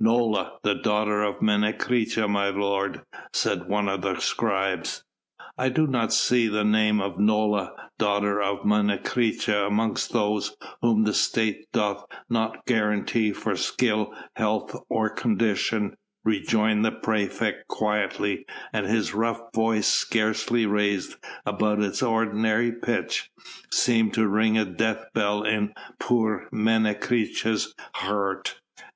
[0.00, 3.02] "Nola, the daughter of Menecreta, my lord,"
[3.32, 5.04] said one of the scribes.
[5.56, 11.14] "I do not see the name of Nola, daughter of Menecreta, amongst those whom the
[11.14, 15.94] State doth not guarantee for skill, health or condition,"
[16.24, 21.14] rejoined the praefect quietly, and his rough voice, scarcely raised
[21.46, 23.30] above its ordinary pitch,
[23.70, 28.60] seemed to ring a death knell in poor Menecreta's heart.